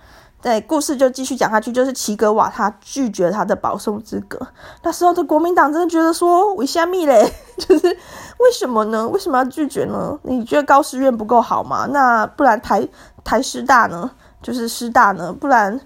[0.43, 4.37] 对故事就继续讲下去，就是齐格瓦他拒绝他的保送资格。
[4.81, 7.33] 那时候的国民党真的觉得说，我虾米嘞？
[7.57, 9.07] 就是为什么呢？
[9.07, 10.19] 为什么要拒绝呢？
[10.23, 11.87] 你觉得高师院不够好吗？
[11.91, 12.85] 那不然台
[13.23, 14.11] 台师大呢？
[14.41, 15.31] 就是师大呢？
[15.31, 15.79] 不然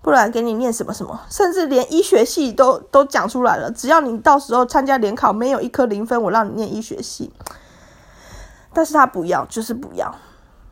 [0.00, 1.20] 不然给你念什么什么？
[1.28, 7.32] 甚至连医学系都都讲出来了，只要你到时候参加联考没有一科零分，我让你念医学系。
[8.72, 10.14] 但是他不要，就是不要。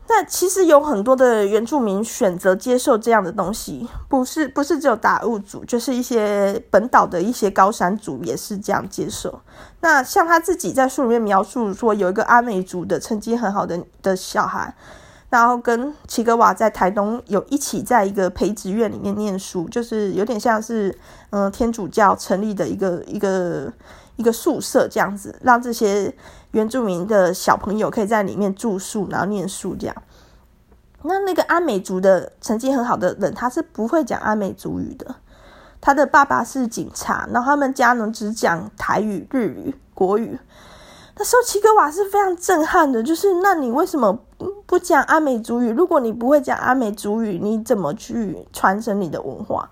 [0.07, 9.39] 那其实有很多的原住民选择接受这样的东西，不是不是只有达悟族，就是一些本岛的一些高山族也是这样接受。
[9.79, 14.75] 那像他自己在书里面描述说，有一个阿美族的成绩很好的的小孩，
[15.29, 20.95] 然后跟齐格瓦在台东有一起在一个培植院里面念书，就是有点像是
[21.31, 23.71] 嗯、天主教成立的一个一个
[24.15, 26.13] 一个宿舍这样子，让这些。
[26.53, 29.95] 原住民的小朋友可以在里面住宿，然后念书这样。
[31.01, 35.15] 那那个阿美族的成绩很好的人，他是不会讲阿美族语的。
[35.81, 40.37] 他的爸爸是警察，然后他们家呢只讲台语、日语、国语。
[41.17, 44.19] 那时候齐格瓦是非常震撼的，就是那你为什么
[44.67, 45.71] 不讲阿美族语？
[45.71, 49.67] 如果你不会讲阿美族语，你怎么去传承你的文化？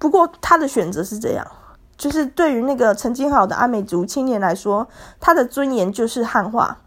[0.00, 1.46] 不过他的选择是这样。
[1.96, 4.86] 就是对于那个成绩好的阿美族青年来说，
[5.20, 6.78] 他的尊严就是汉化，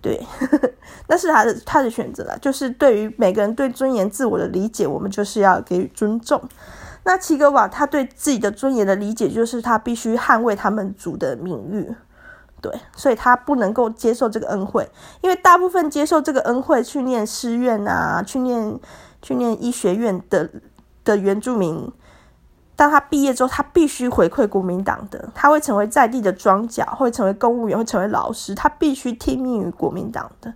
[0.00, 0.20] 对，
[1.06, 2.36] 那是他的他的选择了。
[2.38, 6.42] 就是对于每个人对尊严自我的理解，我们就是要给予尊重。
[7.04, 11.94] 那齐格瓦他对自己的尊严的理解，就是他必须捍卫他们族的名誉，
[12.60, 14.88] 对，所以他不能够接受这个恩惠，
[15.20, 18.78] 因为大部分接受这个恩惠去念师院啊，去念
[19.20, 20.50] 去念医学院的
[21.04, 21.92] 的原住民。
[22.82, 30.52] 当他毕业之后，他必须回馈国民党的，他会成为在地的庄脚，会成为公务员，会成为老师，他必须听命于国民党的。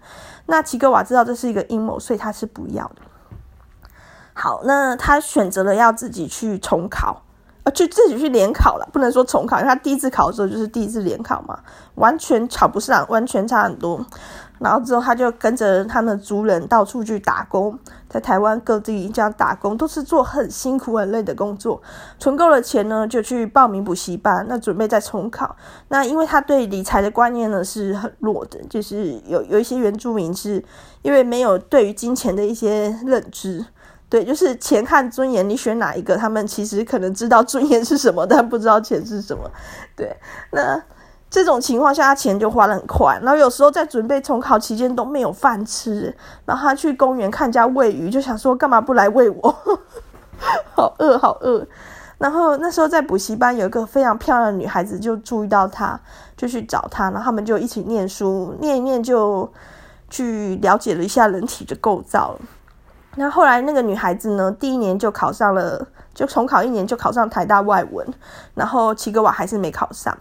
[0.46, 2.96] 那齐格瓦知道这是一个阴谋，所以他是不要的。
[4.34, 7.22] 好，那他选择了要自己去重考，
[7.62, 11.60] 呃，就自己去联考了，不能说重考，因为他第一次考的时候就是第一次联考嘛，
[11.94, 14.04] 完全考不上，完全差很多。
[14.59, 21.81] 然后之后，他就跟着他们族人到处去打工，在台湾各地这样打工，都是做很辛苦、很累的工作。
[22.19, 25.55] 存够了钱呢，就去报名补习班，那准备再重考。
[25.88, 30.64] 那因为他对理财的观念呢是很弱的，就是有有一些原住民是
[31.03, 33.64] 因为没有对于金钱的一些认知，
[34.09, 36.16] 对，就是钱和尊严，你选哪一个？
[36.16, 39.51] 他们其实可能知道尊严是什么，但不知道钱是什么。
[39.95, 40.16] 对，
[40.51, 40.83] 那。
[41.28, 43.18] 这种情况下，他钱就花得很快。
[43.22, 49.56] 然后有时候在准备重考期间都没有饭吃，然后他去公园看人家喂鱼，就想说干嘛不来喂我？
[50.74, 51.66] 好饿，好饿。
[52.18, 56.00] 然后那时候在补习班有一个非常漂亮的女孩子，就注意到他，
[56.36, 59.52] 就去找他，然后他们就一起念书，念一念就
[60.08, 62.36] 去了解了一下人体的构造。
[63.16, 68.06] 那后来那个女孩子呢，第一年就考上了，就重考一年就考上台大外文，
[68.54, 70.16] 然后齐格瓦还是没考上。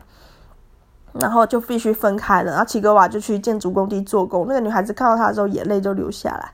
[1.20, 4.46] 然后就必须分开了，然后齐格瓦就去建筑工地做工。
[4.48, 6.52] 那个女孩子看到他的时候，眼泪就流下来。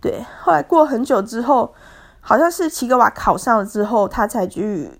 [0.00, 1.72] 对，后来过很久之后，
[2.20, 4.90] 好像是齐格瓦考上了之后，他才去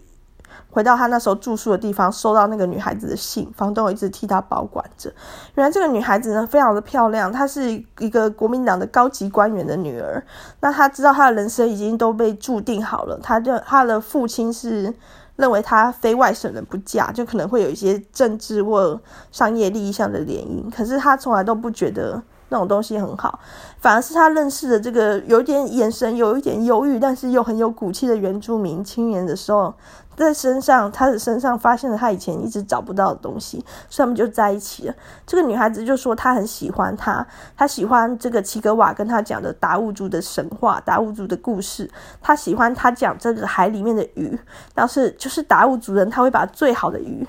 [0.70, 3.52] 回到他那时候住宿的地方，收到那个女孩子的信。
[3.54, 5.12] 房东一直替他保管着。
[5.54, 10.24] 原来这个女孩子呢，非常的漂亮，她是一个国民党的高级官员的女儿。
[10.60, 13.20] 那她知道她的人生已经都被注定好了。
[13.22, 14.94] 她的她的父亲是。
[15.36, 20.70] 认为他非外省人不嫁，就可能会有一些政治或商业利益上的联姻。
[20.70, 23.38] 可是他从来都不觉得那种东西很好，
[23.78, 29.74] 反而是他认识的这个有点眼神有一点忧郁，但是又很有骨气的原住民青年的时候。
[30.16, 34.94] 在身上，他的身上发现了他以前一直找不到的东西，所以他们就在一起了。
[35.26, 37.26] 这个女孩子就说她很喜欢他，
[37.56, 41.90] 她喜欢这个齐格瓦跟他讲的达悟族的神话、达悟族的故事。
[42.20, 44.38] 她喜欢他讲这个海里面的鱼，
[44.74, 47.26] 但是就是达悟族人他会把最好的鱼，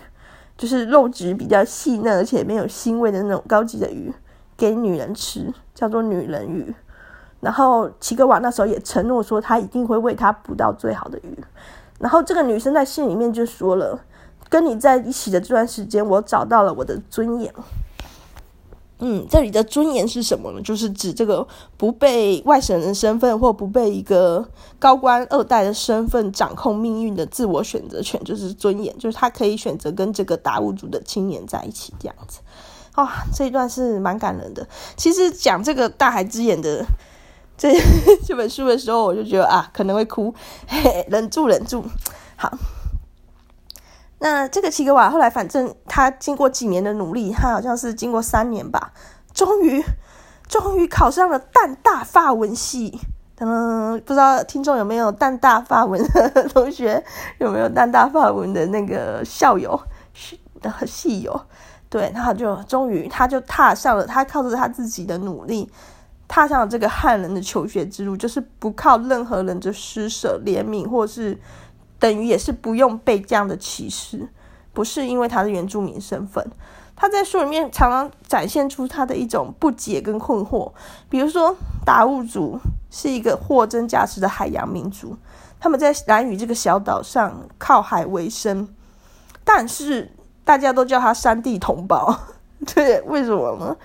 [0.58, 4.14] 就是肉质比较细嫩而且没有腥味的那种高级的鱼
[4.56, 6.74] 给女人吃，叫做女人鱼。
[7.40, 11.38] 然后齐格瓦那时候也承诺说，他一定会为她捕到最好的鱼。
[12.00, 14.00] 然后这个女生在信里面就说了
[14.50, 17.54] ：“跟你在一起的这段时间，我找到了我的尊严。”
[19.00, 20.62] 嗯，这里的尊严是什么呢？
[20.62, 24.48] 就是指这个不被外省人身份或不被一个
[24.80, 32.40] 高官二代的身份掌控命运的自我选择权，就是尊严，就是他可以选择跟这个达悟族的青年在一起这样子。
[32.96, 34.68] 哇、这一段是蛮感人的。
[34.96, 36.86] 其实讲这个大海之眼的。
[37.58, 37.74] 这
[38.24, 40.34] 这本书的时候，我就觉得啊，可能会哭，
[40.68, 41.84] 嘿，忍住，忍住。
[42.36, 42.52] 好，
[44.20, 48.94] 那这个齐格瓦后来，反正他经过几年的努力，他好像是经过三年吧，
[49.34, 49.84] 终于
[50.48, 53.00] 终于考上了淡大法文系。
[53.40, 56.04] 嗯，不知道听众有没有淡大法文
[56.54, 57.04] 同学，
[57.40, 59.80] 有没有淡大法文的那个校友、
[60.86, 61.42] 系友？
[61.90, 65.72] 对，然后就终于他就踏上了，他靠着他自己的努力。
[66.28, 71.40] 踏上了这个汉人的求学之路，就是不靠任何人的施舍、怜悯，或是
[72.00, 74.28] 等于也是不用被这样的歧视。
[74.74, 76.52] 不是因为他的原住民身份，
[76.96, 80.72] 他在书里面常常展现出他的一种不解跟困惑。
[81.10, 82.60] 比如说，达悟族
[82.92, 85.18] 是一个货真价实的海洋民族，
[85.60, 88.68] 他们在兰屿这个小岛上靠海为生，
[89.44, 90.12] 但是
[90.44, 92.16] 大家都叫他山地同胞。
[92.76, 93.76] 对，为什么呢？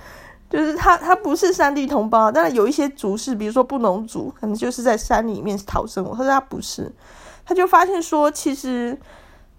[0.52, 6.14] 就是他，他不是山地同胞，但是有一些族是，比如说布农族，可能就是在山里面逃生我。
[6.14, 6.92] 说他不是，
[7.46, 9.00] 他就发现说，其实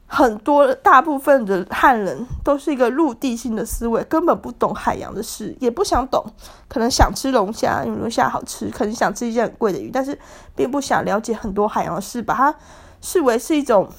[0.06, 6.24] 很多大部分的汉人都是一个陆地性的思维，根本不懂海洋的事，也不想懂。
[6.68, 10.16] 可能想吃龙虾，因为龙虾好吃；可能想吃一些很贵的鱼，但是
[10.56, 12.54] 并不想了解很多海洋的事，把它
[13.02, 13.90] 视为是一种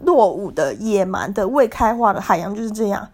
[0.00, 3.06] 落伍的、野蛮的、未开化的海洋，就是这样。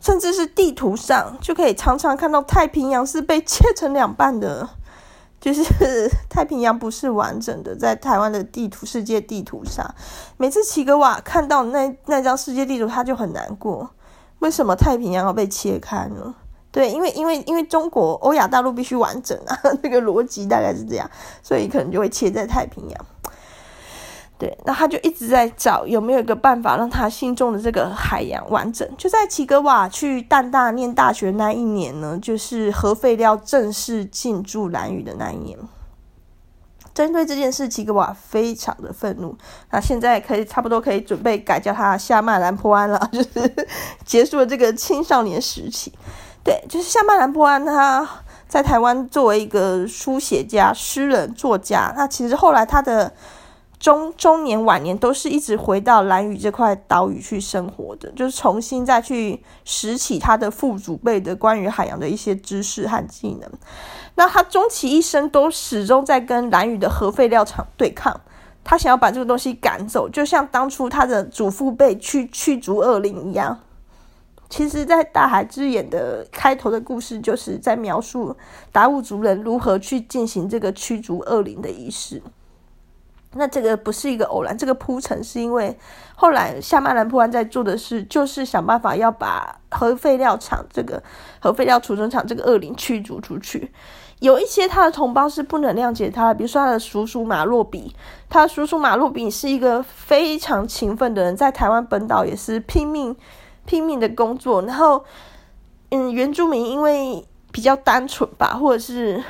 [0.00, 4.68] 甚至是地图上就可以常常看到太平洋是被切成两半的，
[5.40, 7.76] 就是太平洋不是完整的。
[7.76, 9.94] 在台湾的地图、世界地图上，
[10.38, 13.90] 每次齐格瓦看到那那张世界地图，他就很难过。
[14.38, 16.34] 为什么太平洋要被切开呢？
[16.72, 21.10] 对，因为因为因为中国欧亚大陆必须完整啊， 这个逻辑大概是这样，
[21.42, 23.06] 所以可能就会切在太平洋。
[24.40, 28.88] 对，那他就一直在找有没有一个办法让他心中的这个海洋完整。
[28.96, 35.58] 就在齐格瓦去淡大念大学那一年呢，就是核废料正式进驻蓝屿的那一年。
[36.94, 39.36] 针对这件事，齐格瓦非常的愤怒。
[39.72, 43.68] 那现在可以差不多可以准备改叫他夏曼兰坡安了， 就是
[44.06, 45.92] 结束了这个青少年时期。
[46.42, 48.08] 对，就是夏曼兰坡安，他
[48.48, 53.12] 在台湾作为一个书写家、诗人、作家，那其实后来他的。
[53.80, 63.50] 中中年晚年都是一直回到蓝屿这块岛屿去生活的，就是重新再去拾起他的父祖辈的关于海洋的一些知识和技能。
[64.16, 68.20] 那他终其一生都始终在跟蓝屿的核废料厂对抗，
[68.62, 73.58] 他想要把这个东西赶走，就像当初他的祖父辈驱驱逐恶灵一样。
[74.50, 78.36] 其实，在大海之眼的开头的故事，就是在描述
[78.72, 82.20] 达悟族人如何去进行这个驱逐恶灵的仪式。
[83.34, 85.78] 那这个不是一个偶然，这个铺陈是因为
[86.16, 91.00] 后来夏曼兰波安在做的事，就是想办法要把核废料厂这个
[91.38, 93.72] 核废料储存厂这个恶灵驱逐出去。
[94.18, 97.94] 有一些他的同胞是不能谅解他的，比如说他的叔叔马洛比，
[98.28, 103.16] 他的叔叔马洛比是一个非常勤奋的人，在台湾本岛也是拼命
[103.64, 104.60] 拼命的工作。
[104.62, 105.04] 然后，
[105.90, 109.22] 嗯，原住民因为比较单纯吧，或者是。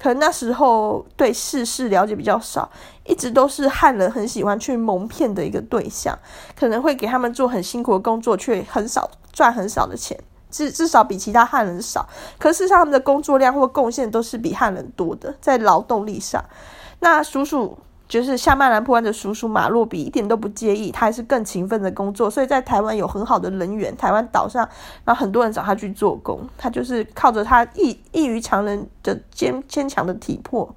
[0.00, 2.70] 可能那时候对世事了解比较少，
[3.04, 6.16] 一直都是汉人很喜欢去蒙骗的一个对象，
[6.58, 10.18] 可能会给他们做很辛苦的工作，却很少赚很少的钱，
[10.50, 12.08] 至至少比其他汉人少。
[12.38, 16.44] 可是他们的工作量或贡献都是比汉人多的，在劳动力上。
[17.00, 17.76] 那叔叔。
[18.08, 23.94] 就是夏曼兰波安的叔叔马洛比一点都不介意，他还是更勤奋的工作，所以在台湾有很好的人缘。
[23.98, 24.66] 台湾岛上，
[25.04, 30.74] 然后很多人找他去做工，他就是靠着他异异于常人的坚坚强的体魄。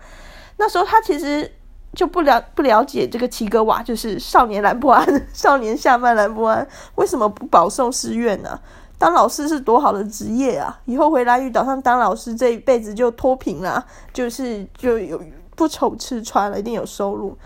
[0.58, 1.50] 那时候他其实
[1.94, 8.60] 就不了不了解这个齐格瓦，就是少年兰波安， 少年夏曼兰波安为什么不保送师院呢？
[8.98, 10.80] 当老师是多好的职业啊！
[10.86, 15.20] 以后回兰屿岛上当老师，这一辈子就脱贫了，就是就有。
[15.62, 17.38] 不愁吃穿了，一定有收入。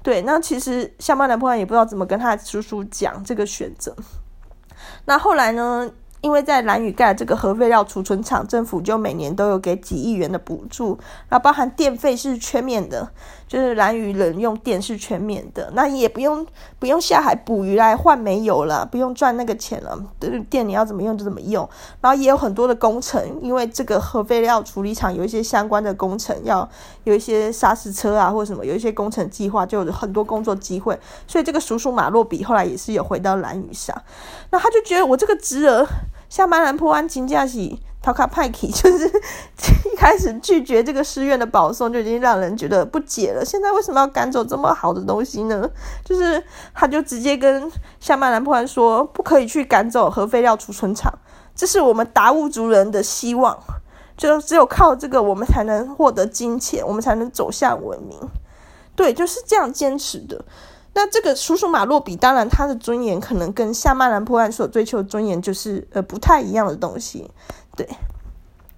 [0.00, 3.92] 对，那其实下班男朋友也不知道怎么跟他叔叔讲这个选择。
[5.06, 5.90] 那后来呢？
[6.24, 10.98] 因为在蓝屿盖这个核废料储存厂，政府就每年都有给几亿元的补助，
[11.28, 13.06] 然后包含电费是全免的，
[13.46, 16.46] 就是蓝屿人用电是全免的，那也不用
[16.78, 21.68] 不用下海捕鱼来换煤油了，不用赚那个钱了，就是电你要怎么用就怎么用。
[22.00, 26.66] 然后也有很多的工程，因为这个核废料处理厂有一些相关的工程，要
[27.02, 30.98] 有一些砂石车啊或者什么，有一些工程计划，就有很多工作机会。
[31.26, 33.94] 所以这个叔叔马洛比后来也是有回到蓝屿上，
[34.50, 35.86] 那他就觉得我这个侄儿。
[36.34, 43.44] 夏曼兰坡安金驾喜塔卡派克， 就是一开始拒绝这个师院的保送，就已经让人觉得不解了。
[43.44, 45.70] 现在为什么要赶走这么好的东西呢？
[46.04, 46.42] 就是
[46.74, 47.70] 他就直接跟
[48.00, 51.16] 夏曼兰坡安说，不可以去赶走核废料储存厂，
[51.54, 53.56] 这是我们达悟族人的希望，
[54.16, 58.18] 就只有靠这个，我们才能获得金钱，我们才能走向文明。
[58.96, 60.44] 对，就是这样坚持的。
[60.94, 67.28] 那这个叔叔马洛比，当然他的尊严可能跟夏曼兰破案所追求的尊严就是呃不太一样的东西，
[67.76, 67.84] 对，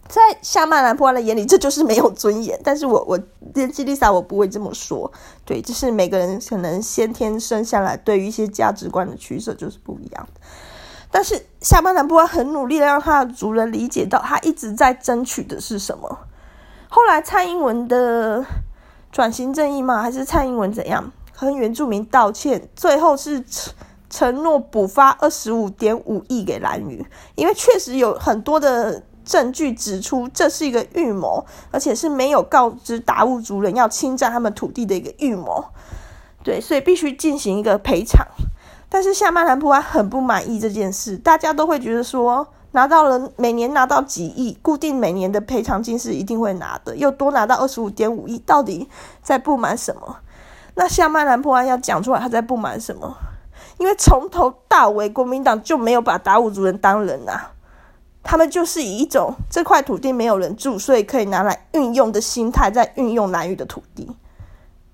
[0.08, 2.58] 在夏曼兰破案的眼里，这就是没有尊严。
[2.64, 3.20] 但是我我
[3.54, 5.12] 连基丽莎我不会这么说，
[5.44, 10.26] 对，就是每个人可能先天生下来对于一些价值观的取舍就是不一样。
[11.10, 16.18] 但是夏曼兰破案很努力的让他的族人理解到，他一直在争取的是什么。
[16.88, 18.44] 后来蔡英文的
[19.12, 20.00] 转型正义吗？
[20.00, 21.12] 还是蔡英文怎样？
[21.36, 23.74] 和原住民道歉，最后是承
[24.08, 35.62] 承诺补发二十五点五亿给兰屿，因为确实有很多的证据指出这是一个预谋，而且是没有告知达悟族人要侵占他们土地的一个预谋。
[36.42, 38.24] 对，所以必须进行一个赔偿。
[38.88, 48.88] 但是夏曼兰普安很不满意这件事，大家都会觉得说，拿到了每年拿到几亿，固定每年的赔偿金是一定会拿的，又多拿到二十五点五亿，到底
[49.20, 50.18] 在不满什么？
[50.76, 53.16] 那夏曼兰波安要讲出来，他在不满什么？
[53.78, 57.52] 因为从头到尾，国民党就没有把达悟族人当人啊，
[58.22, 64.14] 他们就是以一种这块土地没有人住，所以可以拿来运用的心态，在运用南屿的土地。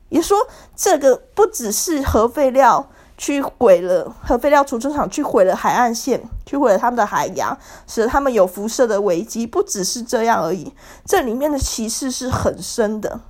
[0.08, 0.36] 也说
[0.76, 7.56] 这个不只是核废料去毁了核废料储存厂，去毁了海岸线，去毁了他们的海洋，
[7.86, 10.72] 使得他们有辐射的危机，不只是这样而已。
[11.04, 13.20] 这里面的歧视是很深的。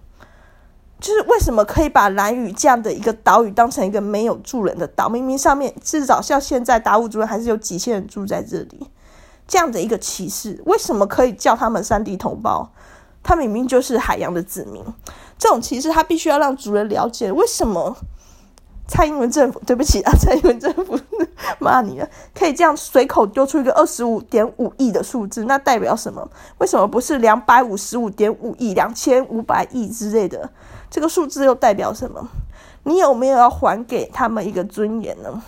[1.03, 5.09] 就是为什么可以把兰屿这样的一个岛屿当成一个没有住人的岛？
[5.09, 8.87] 明明上面至少像现在达悟族人还是有几千人住在这里，
[9.49, 12.71] 这样的一个歧视，为什么可以叫他们山地同胞？
[13.21, 14.81] 他明明就是海洋的子民，
[15.37, 17.33] 这种歧视他必须要让族人了解。
[17.33, 17.97] 为什么
[18.87, 20.97] 蔡英文政府，对不起啊，蔡英文政府
[21.59, 25.45] 骂你了，可以这样随口丢出一个二十五点五亿的数字？
[25.45, 26.31] 那代表什么？
[26.59, 30.49] 为什么不是两百五十五点五亿、两千五百亿之类的？
[30.93, 32.29] 这个数字又代表什么？
[32.85, 35.43] 你有没有要还给他们一个尊严呢？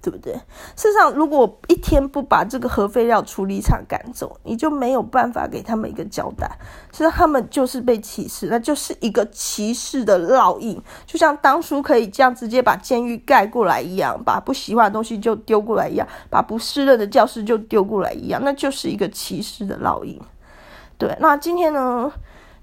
[0.00, 0.32] 对不对？
[0.76, 6.50] 事实上，如果一天不把这个核废料处理厂赶走，你就没有办法给他们一个交代。
[6.90, 20.18] 其实他们就是被歧视，那就是一个歧视的烙印，就像当初可以这样直接把监狱盖过来一样，把不喜欢的东西就丢过来一样，把不适任的教师就丢过来一样，那就是一个歧视的烙印。
[20.96, 22.10] 对，那今天呢？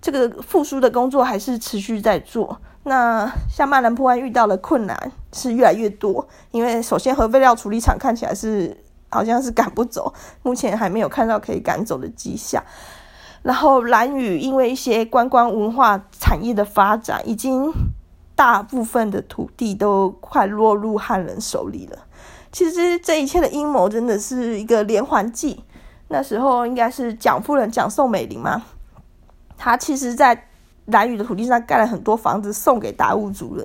[0.02, 2.60] 这个复苏的工作还是持续在做。
[2.84, 8.76] 那像曼兰波安遇到的困难是越来越多，因为首先核废料处理厂看起来是
[9.10, 12.64] 好像是赶不走，目前还没有看到可以赶走的迹象。
[13.44, 17.72] 然后兰屿因为一些观光文化产业的发展，已经
[18.36, 22.00] 大部分的土地都快落入汉人手里了。
[22.52, 25.64] 其实这一切的阴谋真的是一个连环计。
[26.08, 28.64] 那时候应该是蒋夫人蒋宋美龄嘛，
[29.64, 30.48] 他其实在
[30.86, 33.64] 兰屿的土地上盖了很多房子送给达悟族人。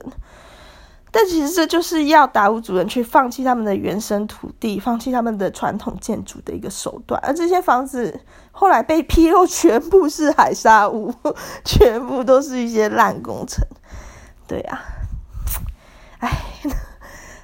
[1.11, 7.18] 但其实这就是要达悟族人去放弃他们的原生土地，放弃他们的传统建筑的一个手段。
[7.24, 8.20] 而这些房子
[8.53, 11.14] 后来被披露，全部是海沙屋，
[11.64, 13.64] 全部都是一些烂工程。
[14.47, 14.82] 对呀，
[16.18, 16.30] 哎，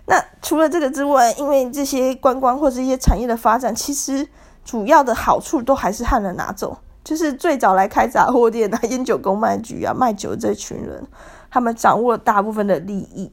[0.05, 4.29] 那除了这个之外，因为这些观光或是一些产业的发展，其实
[4.67, 11.07] 主要的好处都还是汉人拿走，就是最早来开杂货店啊、烟酒公卖局啊、卖酒这群人，
[11.51, 13.31] 他们掌握了大部分的利益。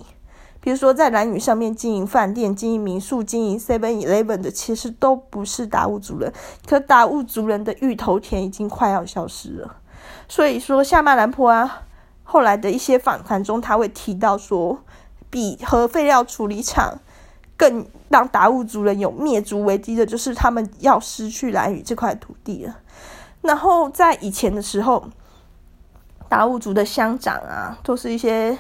[0.62, 6.34] 比如说，在兰屿上面经营饭店、经营民宿、经营 Seven Eleven 的，其实都不是达悟族人。
[6.68, 9.78] 可达悟族人的芋头田已经快要消失了。
[10.28, 11.84] 所以说，夏曼兰坡啊，
[12.24, 14.80] 后来的一些访谈中，他会提到说，
[15.30, 17.00] 比核废料处理厂
[17.56, 22.76] 更让达悟族人有灭族危机的，就是他们要失去兰屿这块土地了。
[23.42, 25.08] 然后在以前的时候，
[26.28, 28.58] 达悟族的乡长啊，都是一些。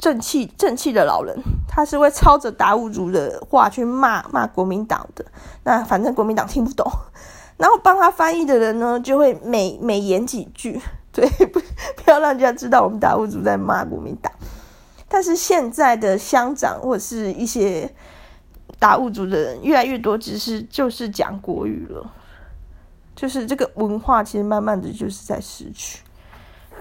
[0.00, 1.36] 正气正气的老人，
[1.66, 5.24] 他是会抄着达悟族的话去骂骂国民党的。
[5.64, 6.88] 那反正国民党听不懂，
[7.56, 10.80] 然后帮他翻译的人呢，就会美美言几句，
[11.10, 11.58] 对，不
[11.96, 14.32] 不要让人家知道我们达悟族在骂国民党。
[15.08, 17.92] 但是现在的乡长或是一些
[18.78, 22.08] 达悟族的人越来越多，只是就是讲国语了，
[23.18, 25.98] 就是这个文化其实慢慢的就是在失去。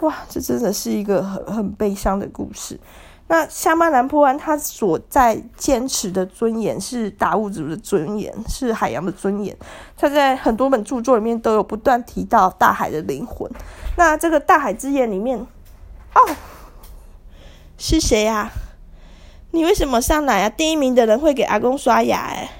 [0.01, 2.79] 哇，这真的是一个很很悲伤的故事。
[3.27, 9.57] 那夏曼兰坡湾，他所在坚持的尊严是达悟族的尊严，是海洋的尊严。
[9.97, 13.51] 他在很多本著作里面都有不断提到大海的灵魂。
[13.97, 16.35] 那这个大海之眼里面，哦，
[17.79, 18.51] 是谁啊？
[19.49, 20.49] 你为什么上来啊？
[20.49, 22.51] 第一名的人会给阿公刷牙哎。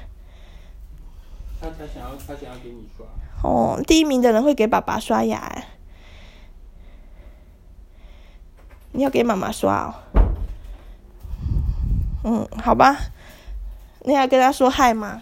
[1.62, 2.87] 他他想要他想要给你。
[3.48, 5.68] 哦，第一名的人会给爸爸刷牙哎。
[8.92, 9.96] 你要给妈妈刷哦。
[12.26, 12.98] 嗯，好吧，
[14.02, 15.22] 你要跟他说嗨吗？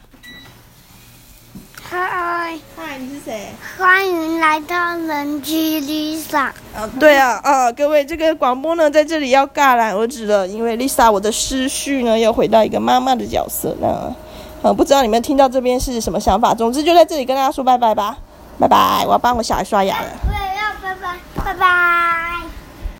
[1.84, 3.50] 嗨，嗨，你是谁？
[3.78, 6.52] 欢迎来到人机 Lisa。
[6.74, 14.16] 啊，对啊，啊，各位，这个广播呢，在这里要戛然而止了，因为 Lisa 我的思绪呢，又回到一个妈妈的角色呢。
[14.66, 16.52] 呃、不知道你们听到这边是什么想法？
[16.52, 18.18] 总之就在这里跟大家说拜拜吧，
[18.58, 20.08] 拜拜，我要帮我小孩刷牙了。
[20.26, 22.35] 我也要拜拜，拜拜。